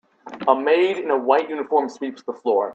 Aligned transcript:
A 0.47 0.55
maid 0.55 0.97
in 0.97 1.11
a 1.11 1.17
white 1.19 1.47
uniform 1.47 1.87
sweeps 1.87 2.23
the 2.23 2.33
floor. 2.33 2.69